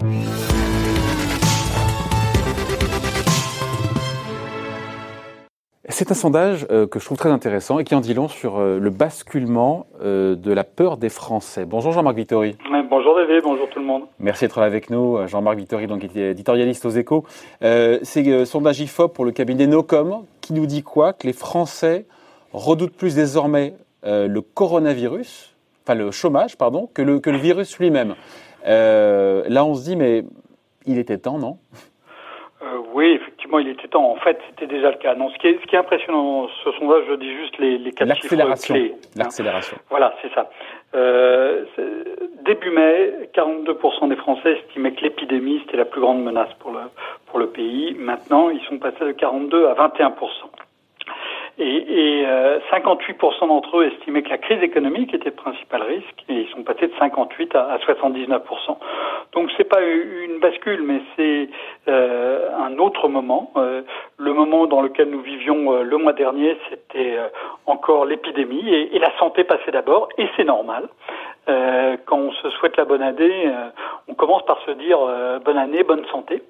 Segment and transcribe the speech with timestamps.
[0.00, 0.06] C'est
[6.10, 8.78] un sondage euh, que je trouve très intéressant et qui en dit long sur euh,
[8.78, 11.66] le basculement euh, de la peur des Français.
[11.66, 12.56] Bonjour Jean-Marc Vittori.
[12.88, 14.04] bonjour David, bonjour tout le monde.
[14.18, 15.18] Merci d'être avec nous.
[15.26, 17.26] Jean-Marc Vittori, donc éditorialiste aux échos.
[17.60, 21.12] C'est le sondage IFOP pour le cabinet NOCOM qui nous dit quoi?
[21.12, 22.06] Que les Français
[22.54, 25.54] redoutent plus désormais le coronavirus,
[25.84, 28.14] enfin le chômage, pardon, que le, que le virus lui-même.
[28.64, 30.24] Là, on se dit, mais
[30.86, 31.58] il était temps, non?
[32.92, 34.10] Oui, effectivement, il était temps.
[34.10, 35.14] En fait, c'était déjà le cas.
[35.14, 37.78] Non, ce qui est, ce qui est impressionnant dans ce sondage, je dis juste les,
[37.78, 38.36] les quatre chiffres
[38.66, 38.94] clés.
[38.94, 39.08] Hein.
[39.16, 39.76] L'accélération.
[39.88, 40.50] Voilà, c'est ça.
[40.94, 41.64] Euh,
[42.44, 46.80] début mai, 42% des Français estimaient que l'épidémie c'était la plus grande menace pour le
[47.26, 47.94] pour le pays.
[47.96, 50.10] Maintenant, ils sont passés de 42 à 21%
[51.60, 52.26] et, et
[52.72, 56.48] 58% euh, d'entre eux estimaient que la crise économique était le principal risque et ils
[56.48, 58.40] sont passés de 58 à, 79%.
[59.32, 61.48] Donc c'est pas une bascule, mais c'est
[61.88, 63.52] euh, un autre moment.
[63.56, 63.82] Euh,
[64.16, 67.18] le moment dans lequel nous vivions le mois dernier, c'était
[67.66, 70.88] encore l'épidémie et, et, la santé passait d'abord et c'est normal.
[72.06, 73.50] quand on se souhaite la bonne année,
[74.08, 74.98] on commence par se dire
[75.44, 76.42] bonne année, bonne santé.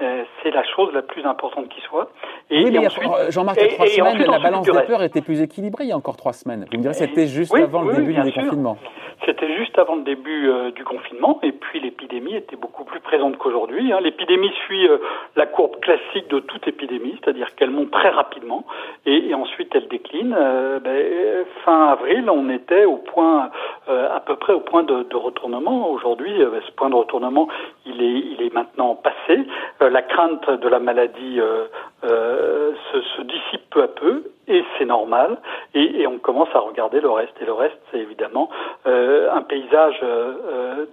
[0.00, 2.10] Euh, c'est la chose la plus importante qui soit.
[2.50, 2.88] Et, oui, mais
[3.30, 5.92] Jean-Marc, il y a trois semaines, la balance des peurs était plus équilibrée il y
[5.92, 6.66] a encore trois semaines.
[6.72, 8.76] Vous me direz, c'était juste avant le début du déconfinement.
[9.24, 13.38] C'était juste avant le début euh, du confinement, et puis l'épidémie était beaucoup plus présente
[13.38, 13.92] qu'aujourd'hui.
[13.92, 14.00] Hein.
[14.02, 14.98] L'épidémie suit euh,
[15.36, 18.66] la courbe classique de toute épidémie, c'est-à-dire qu'elle monte très rapidement,
[19.06, 20.36] et, ensuite elle décline.
[20.82, 23.50] Ben, fin avril, on était au point,
[23.88, 25.88] à peu près au point de, de retournement.
[25.90, 27.48] Aujourd'hui, ben, ce point de retournement,
[27.86, 29.46] il est, il est maintenant passé.
[29.84, 31.66] Euh, la crainte de la maladie euh,
[32.04, 35.38] euh, se, se, dissipe peu à peu et c'est normal
[35.74, 38.50] et, et, on commence à regarder le reste et le reste c'est évidemment
[38.84, 40.00] un paysage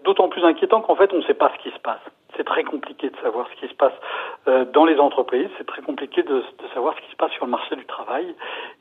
[0.05, 1.99] d'autant plus inquiétant qu'en fait on ne sait pas ce qui se passe.
[2.37, 3.93] C'est très compliqué de savoir ce qui se passe
[4.71, 7.51] dans les entreprises, c'est très compliqué de, de, savoir ce qui se passe sur le
[7.51, 8.33] marché du travail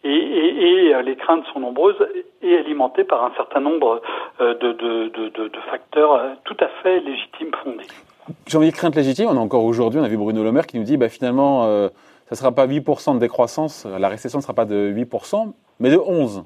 [0.05, 2.07] et, et, et les craintes sont nombreuses
[2.43, 4.01] et alimentées par un certain nombre
[4.39, 5.09] de, de,
[5.49, 8.10] de facteurs tout à fait légitimes fondés.
[8.47, 9.29] J'ai envie de crainte légitime.
[9.29, 11.65] On a encore aujourd'hui, on a vu Bruno Le Maire qui nous dit, bah, finalement,
[11.65, 11.89] euh,
[12.27, 15.91] ça ne sera pas 8% de décroissance, la récession ne sera pas de 8%, mais
[15.91, 16.45] de 11%.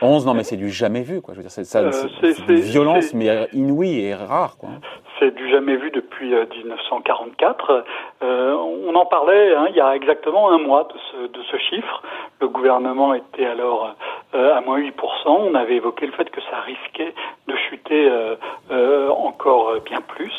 [0.00, 1.34] 11, non, mais c'est du jamais vu, quoi.
[1.34, 4.68] Je veux dire, c'est ça, euh, c'est une violence, mais inouïe et rare, quoi.
[5.18, 7.84] C'est du jamais vu depuis 1944.
[8.22, 11.56] Euh, on en parlait hein, il y a exactement un mois de ce, de ce
[11.56, 12.02] chiffre.
[12.40, 13.96] Le gouvernement était alors
[14.32, 14.92] à moins 8%.
[15.26, 17.12] On avait évoqué le fait que ça risquait
[17.48, 18.08] de chuter
[19.10, 20.32] encore bien plus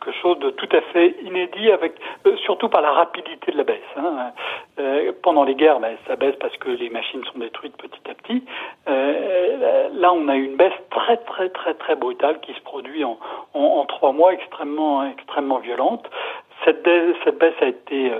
[0.00, 1.92] quelque chose de tout à fait inédit, avec
[2.26, 3.80] euh, surtout par la rapidité de la baisse.
[3.96, 4.32] Hein.
[4.78, 8.14] Euh, pendant les guerres, ben, ça baisse parce que les machines sont détruites petit à
[8.14, 8.44] petit.
[8.88, 13.18] Euh, là, on a une baisse très très très très brutale qui se produit en,
[13.54, 16.08] en, trois mois, extrêmement extrêmement violente.
[16.64, 18.12] Cette baisse, cette baisse a été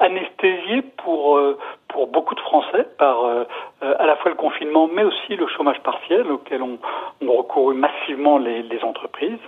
[0.00, 1.40] anesthésiée pour
[1.86, 3.24] pour beaucoup de Français par
[3.80, 6.78] à la fois le confinement, mais aussi le chômage partiel auquel ont,
[7.22, 9.38] ont recouru massivement les, les entreprises.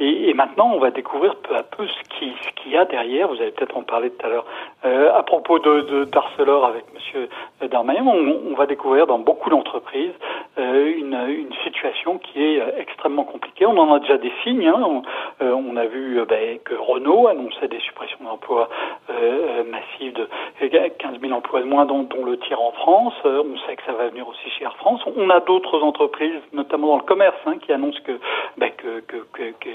[0.00, 3.28] Et, maintenant, on va découvrir peu à peu ce qu'il y a derrière.
[3.28, 4.44] Vous avez peut-être en parlé tout à l'heure
[4.84, 7.28] euh, à propos de, de d'Arcelor avec Monsieur
[7.70, 8.04] Darmanin.
[8.04, 10.12] On, va découvrir dans beaucoup d'entreprises
[10.56, 13.66] une, une, situation qui est euh, extrêmement compliquée.
[13.66, 14.66] On en a déjà des signes.
[14.66, 14.82] Hein.
[14.82, 15.02] On,
[15.42, 18.68] euh, on, a vu euh, ben, que Renault annonçait des suppressions d'emplois
[19.70, 20.28] massives de
[20.60, 23.14] 15 000 emplois de moins, dont, dont le tiers en France.
[23.24, 25.00] on sait que ça va venir aussi chez Air France.
[25.16, 28.18] On a d'autres entreprises, notamment dans le commerce, hein, qui annoncent que,
[28.56, 29.70] ben, que, que, que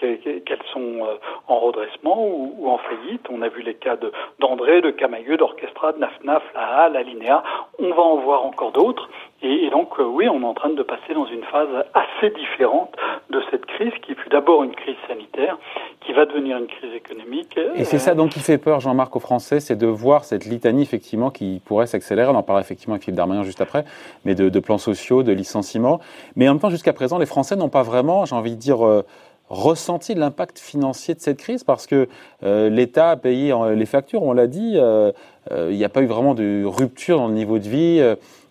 [0.00, 1.16] qu'elles sont euh,
[1.46, 3.26] en redressement ou, en faillite.
[3.30, 3.96] On a vu les cas
[4.38, 7.42] d'André, de, Camailleux, d'Orchestra, de Nafnaf, la HAL, l'Alinea.
[7.78, 9.08] On va en voir encore d'autres.
[9.42, 12.94] Et, donc, euh, oui, on est en train de passer dans une phase assez différente
[13.30, 15.56] de cette crise qui fut d'abord une crise sanitaire,
[16.00, 17.56] qui va devenir une crise économique.
[17.76, 20.82] Et c'est ça donc qui fait peur, Jean-Marc, aux Français, c'est de voir cette litanie,
[20.82, 22.28] effectivement, qui pourrait s'accélérer.
[22.28, 23.84] On en parlera effectivement avec Philippe Darmanin juste après,
[24.24, 26.00] mais de, de plans sociaux, de licenciements.
[26.34, 28.84] Mais en même temps, jusqu'à présent, les Français n'ont pas vraiment, j'ai envie de dire,
[28.84, 29.04] euh,
[29.50, 32.08] ressenti l'impact financier de cette crise parce que
[32.42, 35.12] euh, l'État a payé les factures, on l'a dit, euh,
[35.50, 38.02] euh, il n'y a pas eu vraiment de rupture dans le niveau de vie,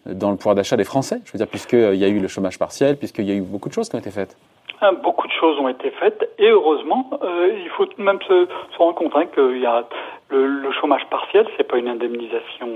[0.05, 2.57] dans le pouvoir d'achat des Français, je veux dire, puisqu'il y a eu le chômage
[2.57, 4.35] partiel, puisqu'il y a eu beaucoup de choses qui ont été faites.
[4.79, 8.95] Ah, beaucoup de choses ont été faites et heureusement, il faut même se, se rendre
[8.95, 9.85] compte hein, qu'il y a
[10.29, 12.69] le, le, chômage partiel, c'est pas une indemnisation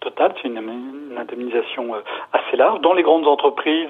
[0.00, 1.94] totale, c'est une, une, indemnisation
[2.32, 2.80] assez large.
[2.80, 3.88] Dans les grandes entreprises,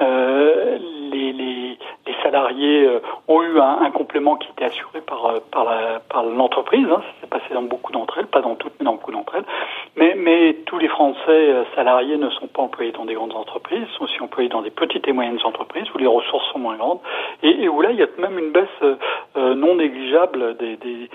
[0.00, 5.38] les, les, les salariés euh, ont eu un, un, complément qui était assuré par euh,
[5.50, 6.86] par la, par l'entreprise.
[6.90, 7.02] Hein.
[7.02, 9.44] Ça s'est passé dans beaucoup d'entre elles, pas dans toutes, mais dans beaucoup d'entre elles.
[9.96, 13.86] Mais mais tous les Français euh, salariés ne sont pas employés dans des grandes entreprises,
[13.96, 17.00] sont aussi employés dans des petites et moyennes entreprises où les ressources sont moins grandes
[17.42, 18.98] et, et où là il y a même une baisse
[19.36, 21.08] non négligeable des, des,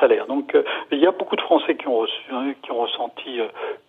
[0.00, 0.26] salaires.
[0.26, 0.56] Donc
[0.90, 2.22] il y a beaucoup de Français qui ont, reçu,
[2.62, 3.40] qui ont ressenti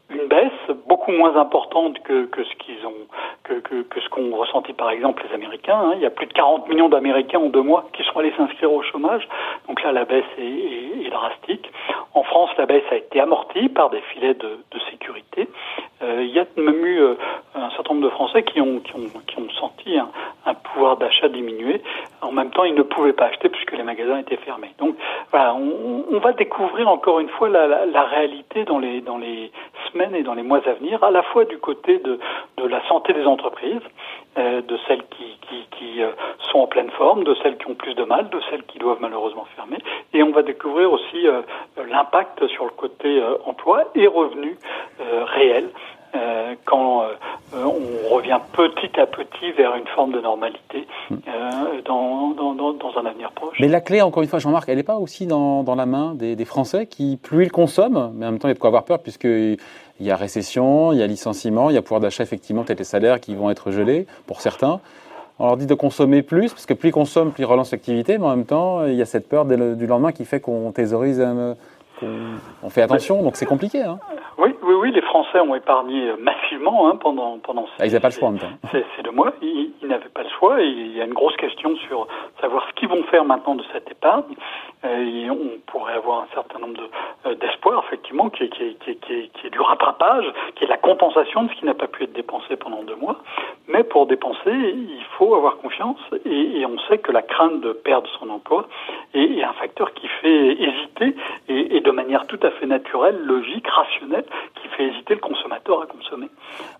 [0.09, 3.07] une baisse beaucoup moins importante que, que ce qu'ils ont
[3.43, 5.79] que, que, que ce qu'ont ressenti par exemple les Américains.
[5.79, 5.93] Hein.
[5.95, 8.71] Il y a plus de 40 millions d'Américains en deux mois qui sont allés s'inscrire
[8.71, 9.27] au chômage.
[9.67, 11.71] Donc là, la baisse est, est, est, drastique.
[12.13, 15.47] En France, la baisse a été amortie par des filets de, de sécurité.
[16.05, 17.15] Euh, il y a même eu euh,
[17.55, 18.81] un certain nombre de Français qui ont,
[19.59, 21.81] senti un, pouvoir d'achat diminuer.
[22.21, 24.71] En même temps, ils ne pouvaient pas acheter puisque les magasins étaient fermés.
[24.77, 24.95] Donc
[25.31, 29.03] voilà, on, va découvrir encore une fois la, réalité dans les,
[29.91, 32.19] semaines et dans les mois à venir, à la fois du côté de,
[32.57, 33.81] la santé des entreprises,
[34.37, 35.35] euh, de celles qui,
[36.01, 36.11] euh,
[36.51, 38.99] sont en pleine forme, de celles qui ont plus de mal, de celles qui doivent
[39.01, 39.77] malheureusement fermer.
[40.13, 41.41] Et on va découvrir aussi euh,
[41.89, 44.57] l'impact sur le côté euh, emploi et revenus
[44.99, 45.69] réels
[46.15, 47.15] euh, quand euh,
[47.53, 53.05] on revient petit à petit vers une forme de normalité euh, dans, dans, dans, un
[53.05, 53.57] avenir proche.
[53.59, 56.13] Mais la clé, encore une fois, Jean-Marc, elle n'est pas aussi dans, dans la main
[56.15, 58.59] des, des, Français qui, plus ils consomment, mais en même temps, il y a de
[58.59, 59.57] quoi avoir peur, puisqu'il
[59.99, 62.85] y a récession, il y a licenciement, il y a pouvoir d'achat, effectivement, peut-être les
[62.85, 64.79] salaires qui vont être gelés pour certains.
[65.37, 68.17] On leur dit de consommer plus, parce que plus ils consomment, plus ils relancent l'activité,
[68.17, 71.21] mais en même temps, il y a cette peur du lendemain qui fait qu'on thésaurise,
[71.99, 73.81] qu'on fait attention, donc c'est compliqué.
[73.81, 73.99] Hein.
[74.37, 77.65] Oui, oui, oui, les Français ont épargné massivement hein, pendant pendant.
[77.79, 78.69] Ah, ils n'avaient pas le choix en même temps.
[78.97, 80.61] Ces deux mois, ils, ils n'avaient pas le choix.
[80.61, 82.07] Et il y a une grosse question sur
[82.41, 84.23] savoir ce qu'ils vont faire maintenant de cette épargne.
[84.85, 86.81] On pourrait avoir un certain nombre
[87.25, 90.67] euh, d'espoirs, effectivement, qui est, qui, est, qui, est, qui, est, du rattrapage, qui est
[90.67, 93.17] la compensation de ce qui n'a pas pu être dépensé pendant deux mois.
[93.67, 95.99] Mais pour dépenser, il faut avoir confiance.
[96.25, 98.67] Et, on sait que la crainte de perdre son emploi
[99.13, 101.15] est, un facteur qui fait hésiter
[101.47, 104.25] et de manière tout à fait naturelle, logique, rationnelle
[104.65, 106.27] qui fait hésiter le consommateur à consommer.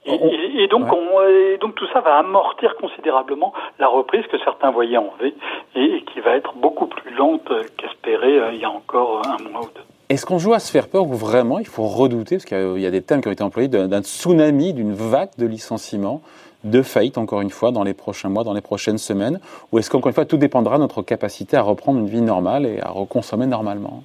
[0.05, 4.37] Et, et, et donc, on, et donc tout ça va amortir considérablement la reprise que
[4.39, 5.33] certains voyaient en V
[5.75, 9.61] et, qui va être beaucoup plus lente qu'espéré euh, il y a encore un mois
[9.61, 9.81] ou deux.
[10.09, 12.85] Est-ce qu'on joue à se faire peur ou vraiment il faut redouter, parce qu'il y
[12.85, 16.21] a des thèmes qui ont été employés, d'un tsunami, d'une vague de licenciements,
[16.63, 19.39] de faillite, encore une fois, dans les prochains mois, dans les prochaines semaines?
[19.71, 22.65] Ou est-ce qu'encore une fois, tout dépendra de notre capacité à reprendre une vie normale
[22.67, 24.03] et à reconsommer normalement?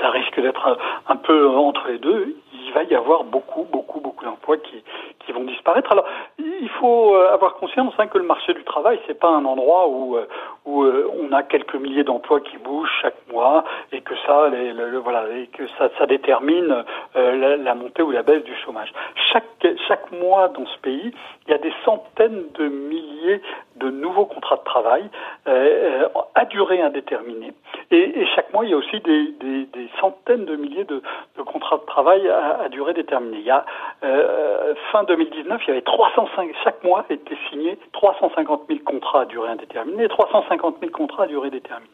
[0.00, 0.78] Ça risque d'être
[1.08, 2.36] un peu entre les deux
[2.68, 4.82] il va y avoir beaucoup, beaucoup, beaucoup d'emplois qui,
[5.20, 5.90] qui vont disparaître.
[5.90, 6.04] Alors,
[6.38, 9.88] il faut euh, avoir conscience hein, que le marché du travail, c'est pas un endroit
[9.88, 10.26] où, euh,
[10.66, 14.50] où euh, on a quelques milliers d'emplois qui bougent chaque mois et que ça,
[15.02, 15.64] voilà, que
[15.98, 16.84] ça détermine
[17.14, 18.92] la, la, montée ou la baisse du chômage.
[19.32, 21.12] Chaque, chaque mois dans ce pays,
[21.46, 23.40] il y a des centaines de milliers
[23.78, 25.08] de nouveaux contrats de travail
[26.34, 27.52] à durée indéterminée.
[27.90, 29.34] Et, chaque mois, il y a aussi des,
[30.00, 31.02] centaines de milliers de,
[31.44, 33.38] contrats de travail à, à, durée déterminée.
[33.38, 33.64] Il y a
[34.04, 39.24] euh, fin 2019, il y avait 305 chaque mois étaient signés 350 000 contrats à
[39.24, 41.88] durée indéterminée, 350 000 contrats à durée déterminée.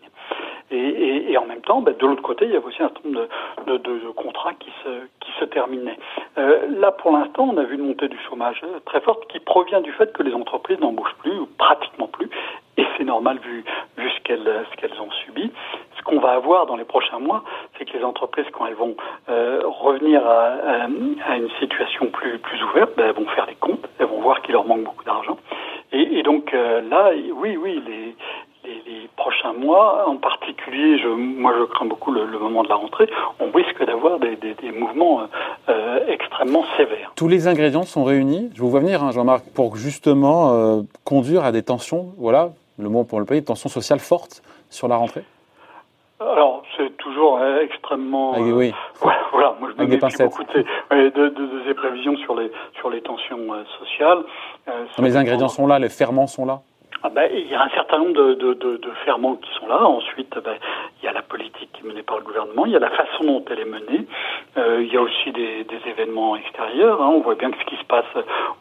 [0.74, 3.28] Et, en même temps, ben, de l'autre côté, il y avait aussi un certain nombre
[3.66, 4.88] de, contrats qui se,
[5.20, 5.98] qui terminaient.
[6.38, 9.38] Euh, là, pour l'instant, on a vu une montée du chômage euh, très forte qui
[9.40, 12.28] provient du fait que les entreprises n'embauchent plus, ou pratiquement plus,
[12.76, 13.64] et c'est normal vu,
[13.98, 15.50] ce qu'elles ont subi.
[15.96, 17.44] Ce qu'on va avoir dans les prochains mois,
[17.78, 18.96] c'est que les entreprises, quand elles vont
[19.28, 22.40] euh, revenir à, une situation plus,
[22.70, 25.38] ouverte, ben, elles vont faire des comptes, elles vont voir qu'il leur manque beaucoup d'argent.
[25.92, 28.16] Et, donc là, oui, oui, les,
[28.64, 30.16] les, prochains mois, en
[30.74, 33.08] je, moi je crains beaucoup le, le, moment de la rentrée,
[33.40, 35.22] on risque d'avoir des, des, des, mouvements
[35.68, 37.12] euh, extrêmement sévères.
[37.16, 41.44] Tous les ingrédients sont réunis, je vous vois venir, hein, Jean-Marc, pour justement euh, conduire
[41.44, 45.24] à des tensions, voilà, le mot pour le pays, tensions sociales fortes sur la rentrée
[46.20, 48.34] alors, c'est toujours euh, extrêmement.
[48.36, 48.72] Ah, oui.
[49.00, 52.50] Voilà, voilà, moi je me méfie beaucoup de, de, de, de, ces prévisions sur les
[52.78, 54.18] sur les tensions euh, sociales.
[54.68, 56.60] Euh, non, les ingrédients sont là, les ferments sont là.
[57.06, 59.66] Ah ben, il y a un certain nombre de, de, de, de ferments qui sont
[59.66, 59.84] là.
[59.84, 60.54] Ensuite, ben,
[61.02, 62.88] il y a la politique qui est menée par le gouvernement, il y a la
[62.88, 64.06] façon dont elle est menée,
[64.56, 67.02] euh, il y a aussi des, des événements extérieurs.
[67.02, 67.10] Hein.
[67.12, 68.06] On voit bien que ce qui se passe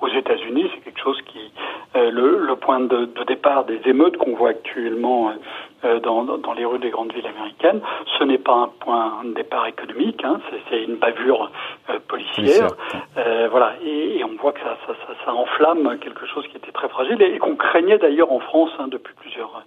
[0.02, 1.54] aux États-Unis, c'est quelque chose qui,
[1.96, 5.32] euh, le, le, point de, départ des émeutes qu'on voit actuellement
[5.86, 7.80] euh, dans, dans, les rues des grandes villes américaines,
[8.20, 11.50] ce n'est pas un point de départ économique, hein, c'est une bavure
[11.90, 12.70] euh, policière.
[13.18, 16.58] Euh, voilà, et, et, on voit que ça, ça, ça, ça, enflamme quelque chose qui
[16.58, 19.64] était très fragile et, et qu'on craignait d'ailleurs en France hein, depuis plusieurs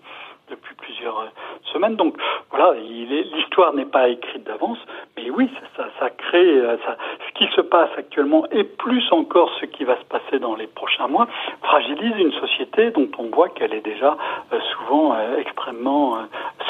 [0.51, 1.27] depuis plusieurs euh,
[1.73, 1.97] semaines.
[1.97, 2.17] Donc
[2.51, 4.79] voilà, l'histoire n'est pas écrite d'avance,
[5.17, 6.97] mais oui, ça, ça, ça crée euh, ça,
[7.27, 10.67] ce qui se passe actuellement et plus encore ce qui va se passer dans les
[10.67, 11.27] prochains mois
[11.63, 14.17] fragilise une société dont on voit qu'elle est déjà
[14.53, 16.21] euh, souvent euh, extrêmement euh,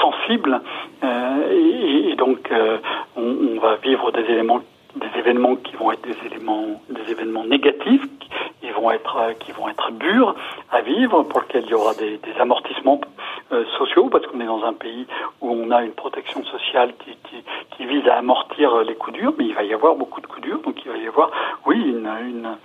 [0.00, 0.60] sensible
[1.02, 2.50] et, et, donc
[3.16, 4.60] on, on va vivre des éléments
[5.18, 9.90] événements qui vont être des éléments des événements négatifs qui vont être qui vont être
[9.92, 10.34] durs
[10.70, 13.00] à vivre pour lesquels il y aura des, des amortissements
[13.78, 15.06] sociaux, parce qu'on est dans un pays
[15.40, 17.44] où on a une protection sociale qui, qui,
[17.76, 20.42] qui, vise à amortir les coups durs, mais il va y avoir beaucoup de coups
[20.42, 21.30] durs, donc il va y avoir,
[21.64, 22.56] oui, une, une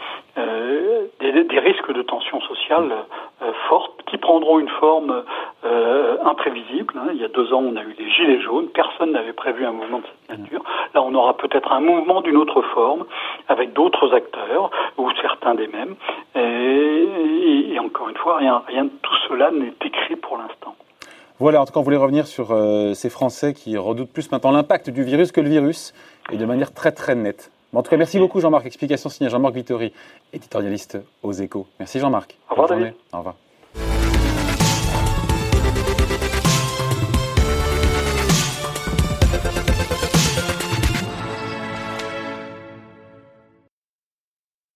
[1.20, 2.92] des, des, risques de tension sociale
[3.70, 5.24] fortes qui prendront une forme
[5.64, 6.94] imprévisible.
[6.98, 7.10] Hein.
[7.14, 9.72] Il y a deux ans, on a eu les gilets jaunes, personne n'avait prévu un
[9.72, 10.64] mouvement de cette nature.
[10.94, 13.06] Là, on aura peut-être un mouvement d'une autre forme,
[13.48, 15.96] avec d'autres acteurs, ou certains des mêmes.
[16.36, 20.76] Et, encore une fois, rien, rien de tout cela n'est écrit pour l'instant.
[21.40, 24.52] Voilà, en tout cas, on voulait revenir sur euh, ces Français qui redoutent plus maintenant
[24.52, 25.94] l'impact du virus que le virus,
[26.32, 27.52] et de manière très très nette.
[27.74, 28.66] en tout cas, merci beaucoup Jean-Marc.
[28.68, 29.92] Explication signée Jean-Marc Vittori,
[30.34, 31.66] éditorialiste aux échos.
[31.80, 32.38] Merci Jean-Marc.
[32.50, 32.94] Au revoir David.
[33.12, 33.36] Au revoir.